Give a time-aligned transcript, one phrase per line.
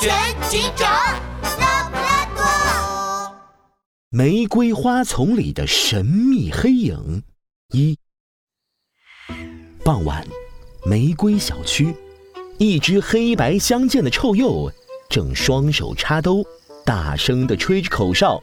[0.00, 0.12] 全
[0.48, 0.90] 警长，
[1.58, 3.36] 拉布拉多。
[4.10, 7.22] 玫瑰花丛里的神秘黑影。
[7.72, 7.98] 一
[9.84, 10.26] 傍晚，
[10.84, 11.94] 玫瑰小区，
[12.58, 14.72] 一只黑白相间的臭鼬
[15.08, 16.44] 正双手插兜，
[16.84, 18.40] 大声地吹着口哨，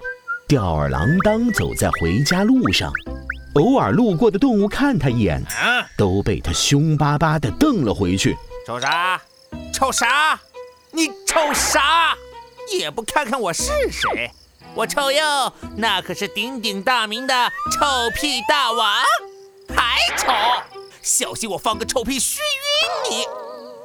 [0.47, 2.91] 吊儿郎当走在回家路上。
[3.55, 5.43] 偶尔路过的动物看他一眼，
[5.97, 8.36] 都被他凶巴巴地瞪了回去。
[8.65, 9.21] 瞅啥？
[9.73, 10.39] 瞅啥？
[10.96, 12.16] 你瞅啥？
[12.80, 14.31] 也不看看我是谁？
[14.73, 17.85] 我臭鼬，那可是鼎鼎大名的臭
[18.16, 19.04] 屁大王，
[19.76, 20.31] 还丑！
[21.02, 22.41] 小心我放个臭屁熏
[23.12, 23.26] 晕你！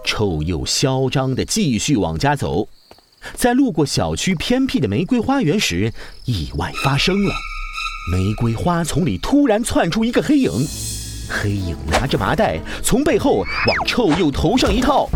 [0.04, 2.68] 臭鼬嚣张地继续往家走，
[3.34, 5.92] 在路过小区偏僻的玫瑰花园时，
[6.26, 7.34] 意外发生了。
[8.12, 10.52] 玫瑰花丛里突然窜出一个黑影，
[11.28, 15.08] 黑影拿着麻袋，从背后往臭鼬头上一套。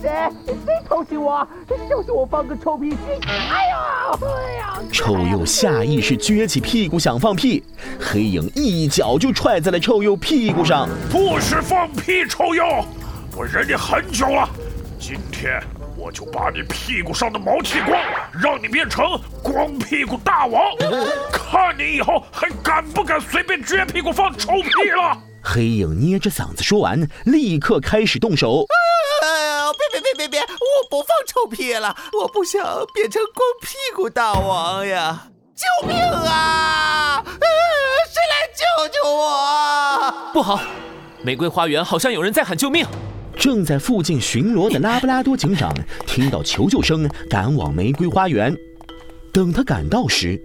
[0.00, 0.10] 谁？
[0.46, 1.46] 谁偷袭我？
[1.88, 2.96] 就是我放个臭屁！
[3.26, 4.18] 哎呀！
[4.20, 4.78] 哎呀！
[4.92, 7.62] 臭鼬下意识撅起屁股想放屁，
[8.00, 10.88] 黑影一脚就踹在了臭鼬屁股上。
[11.10, 12.84] 不许放屁，臭鼬！
[13.36, 14.48] 我忍你很久了，
[14.98, 15.60] 今天
[15.96, 17.98] 我就把你屁股上的毛剃光，
[18.40, 19.04] 让你变成
[19.42, 20.62] 光屁股大王！
[21.32, 25.18] 看你以后还敢不敢随便撅屁股放臭屁了！
[25.42, 28.66] 黑影捏着嗓子说完，立刻开始动手。
[31.38, 32.60] 臭屁了，我不想
[32.92, 35.28] 变成光屁股大王呀！
[35.54, 37.22] 救命啊！
[37.24, 40.32] 谁来救救我？
[40.32, 40.60] 不好，
[41.22, 42.84] 玫瑰花园好像有人在喊救命。
[43.36, 45.72] 正在附近巡逻的拉布拉多警长
[46.08, 48.56] 听到求救声，赶往玫瑰花园。
[49.32, 50.40] 等他赶到时，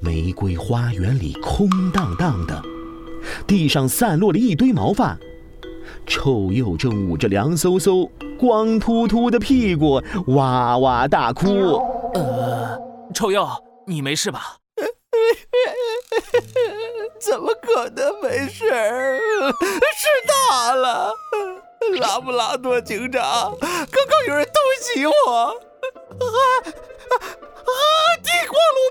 [0.00, 2.62] 玫瑰花园里空荡荡的，
[3.46, 5.18] 地上散落了一堆毛发。
[6.06, 8.08] 臭鼬正捂着凉飕飕、
[8.40, 11.76] 光秃秃的屁股，哇哇大哭。
[12.14, 12.78] 呃，
[13.14, 13.46] 臭鼬，
[13.86, 14.56] 你没事吧？
[17.20, 18.64] 怎么可能没事？
[18.72, 18.72] 是
[20.48, 21.12] 大了，
[22.00, 25.52] 拉布拉多警长，刚刚有人偷袭我，啊
[26.64, 26.66] 啊！
[28.22, 28.88] 地光了我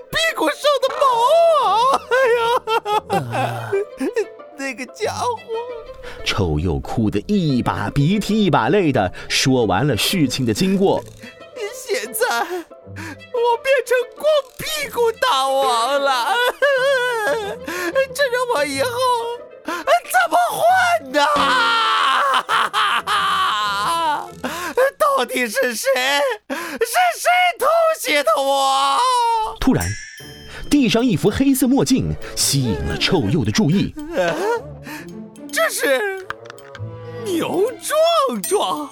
[6.40, 11.04] 臭鼬哭得一把鼻涕一把泪的说完了事情的经过。
[11.74, 14.24] 现在我变成光
[14.56, 16.34] 屁股大王了，
[17.26, 18.88] 这让我以后
[20.08, 21.20] 怎么混呢？
[24.98, 25.90] 到底是谁？
[26.48, 26.56] 是
[27.18, 27.28] 谁
[27.58, 27.66] 偷
[27.98, 28.98] 袭的我？
[29.60, 29.84] 突然，
[30.70, 33.94] 地上一副黑色墨镜吸引了臭鼬的注意。
[35.52, 36.19] 这是
[37.32, 38.90] 牛壮壮，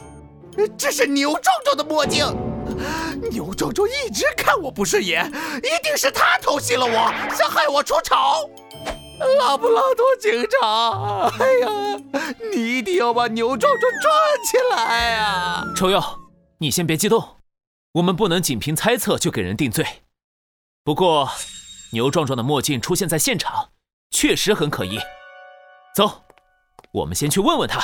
[0.77, 2.25] 这是牛壮壮的墨镜。
[3.33, 5.27] 牛壮壮一直看我不顺眼，
[5.59, 8.15] 一定是他偷袭了我，想害我出丑。
[9.41, 12.01] 拉布拉多警长，哎呀，
[12.55, 14.11] 你一定要把牛壮壮抓
[14.45, 15.65] 起来啊！
[15.77, 16.01] 臭鼬，
[16.59, 17.39] 你先别激动，
[17.95, 19.85] 我们不能仅凭猜测就给人定罪。
[20.85, 21.29] 不过，
[21.91, 23.71] 牛壮壮的墨镜出现在现场，
[24.13, 25.01] 确实很可疑。
[25.93, 26.23] 走。
[26.91, 27.81] 我们先去问问他。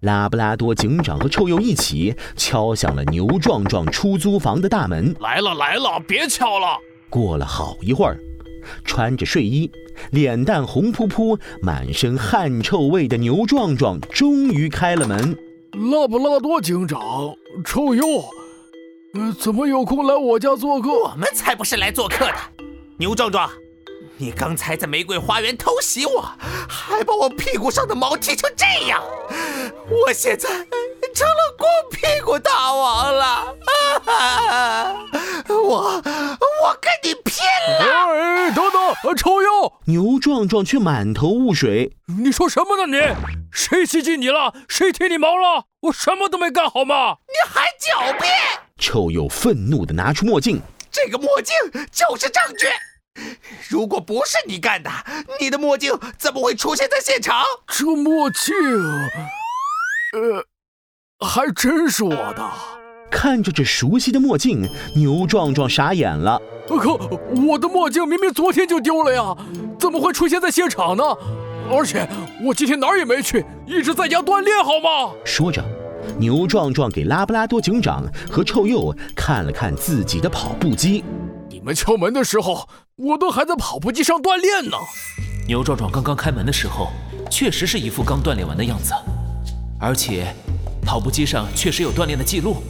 [0.00, 5.14] 拉布拉多警长和臭鼬一起敲响了牛壮壮出租房的大门。
[5.20, 6.78] 来了来了，别敲了。
[7.10, 8.18] 过了好一会儿，
[8.84, 9.70] 穿着睡衣、
[10.10, 15.36] 脸蛋红扑扑、满身汗臭味的牛壮壮终于开了门。
[15.92, 17.00] 拉布拉多警长，
[17.64, 18.24] 臭鼬，
[19.14, 20.90] 呃，怎么有空来我家做客？
[20.90, 22.34] 我们才不是来做客的，
[22.96, 23.50] 牛壮壮。
[24.20, 26.30] 你刚才在玫瑰花园偷袭我，
[26.68, 29.02] 还把我屁股上的毛剃成这样，
[29.88, 33.56] 我现在成了光屁股大王了！
[34.04, 34.94] 啊
[35.48, 37.46] 我我跟你拼
[37.78, 38.12] 了！
[38.12, 39.72] 哎，等等，臭鼬！
[39.86, 41.96] 牛壮壮却满头雾水。
[42.18, 42.98] 你说什么呢？
[42.98, 43.16] 你
[43.50, 44.52] 谁袭击你了？
[44.68, 45.64] 谁剃你毛了？
[45.84, 47.16] 我什么都没干，好吗？
[47.26, 48.30] 你还狡辩！
[48.76, 50.60] 臭鼬愤怒地拿出墨镜，
[50.92, 51.56] 这个墨镜
[51.90, 52.66] 就是证据。
[53.68, 54.90] 如果不是你干的，
[55.40, 57.42] 你的墨镜怎么会出现在现场？
[57.66, 58.54] 这墨镜，
[60.12, 62.50] 呃，还真是我的。
[63.10, 66.40] 看着这熟悉的墨镜，牛壮壮傻眼了。
[66.68, 66.94] 可
[67.48, 69.36] 我的墨镜明明昨天就丢了呀，
[69.78, 71.02] 怎么会出现在现场呢？
[71.68, 72.08] 而且
[72.42, 75.12] 我今天哪儿也没去，一直在家锻炼，好吗？
[75.24, 75.64] 说着，
[76.18, 81.04] 牛壮壮给拉布拉多警长和臭鼬看了看自己的跑步机。
[81.48, 82.68] 你们敲门的时候，
[83.02, 84.76] 我都还在跑步机上锻炼呢。
[85.46, 86.88] 牛壮壮刚刚开门的时候，
[87.30, 88.92] 确实是一副刚锻炼完的样子，
[89.80, 90.34] 而且
[90.84, 92.62] 跑步机上确实有锻炼的记录，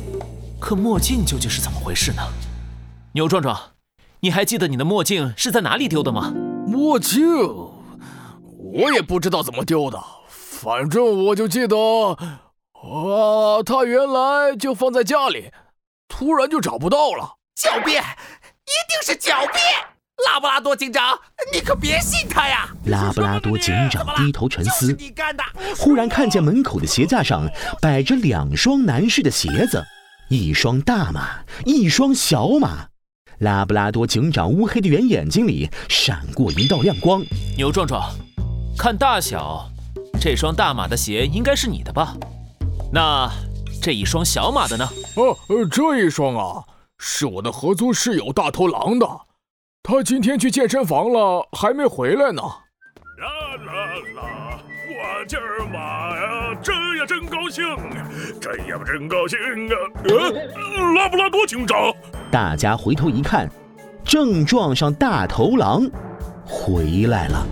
[0.61, 2.23] 可墨镜究竟是怎么回事呢？
[3.13, 3.59] 牛壮壮，
[4.21, 6.33] 你还记得你的墨镜是在哪里丢的吗？
[6.65, 7.21] 墨镜，
[8.73, 15.51] 我也不知道怎么丢的，反正我就记得，啊，它原来就放在家里，
[16.07, 17.35] 突然就找不到了。
[17.57, 19.90] 狡辩，一定是狡辩！
[20.27, 21.19] 拉布拉多警长，
[21.53, 22.69] 你可别信他呀！
[22.87, 25.43] 拉布拉多警长低头沉思，你干的！
[25.77, 27.49] 忽然看见门口的鞋架上
[27.81, 29.85] 摆着两双男士的鞋子，
[30.29, 32.87] 一双大码，一双小码。
[33.39, 37.25] 拉布拉多警长乌黑的圆眼睛里闪过一道亮光。
[37.57, 38.03] 牛壮壮，
[38.77, 39.67] 看大小，
[40.21, 42.15] 这双大码的鞋应该是你的吧？
[42.93, 43.31] 那
[43.81, 44.87] 这一双小码的呢？
[45.17, 46.63] 哦，呃，这一双啊，
[46.99, 49.07] 是我的合租室友大头狼的，
[49.83, 52.43] 他今天去健身房了，还没回来呢。
[52.43, 53.73] 啦啦
[54.15, 54.61] 啦！
[54.89, 57.65] 我今儿妈呀，真呀真高兴，
[58.41, 59.39] 真呀真高兴
[59.69, 59.75] 啊！
[60.05, 61.93] 呃，拉布拉多警长，
[62.31, 63.51] 大家回头一看，
[64.05, 65.83] 正撞上大头狼
[66.47, 67.47] 回来了。